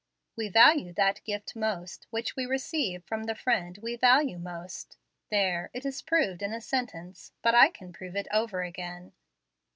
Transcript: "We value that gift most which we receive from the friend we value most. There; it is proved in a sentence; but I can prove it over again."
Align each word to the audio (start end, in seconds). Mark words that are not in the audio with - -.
"We 0.35 0.49
value 0.49 0.93
that 0.93 1.23
gift 1.25 1.55
most 1.55 2.07
which 2.09 2.35
we 2.35 2.47
receive 2.47 3.03
from 3.03 3.25
the 3.25 3.35
friend 3.35 3.77
we 3.83 3.95
value 3.97 4.39
most. 4.39 4.97
There; 5.29 5.69
it 5.75 5.85
is 5.85 6.01
proved 6.01 6.41
in 6.41 6.55
a 6.55 6.59
sentence; 6.59 7.33
but 7.43 7.53
I 7.53 7.69
can 7.69 7.93
prove 7.93 8.15
it 8.15 8.27
over 8.31 8.63
again." 8.63 9.13